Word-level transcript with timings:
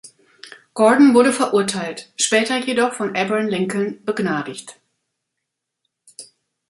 Gordon 0.73 1.13
wurde 1.13 1.31
verurteilt, 1.31 2.11
später 2.17 2.57
jedoch 2.57 2.93
von 2.95 3.15
Abraham 3.15 3.45
Lincoln 3.49 4.03
begnadigt. 4.03 4.81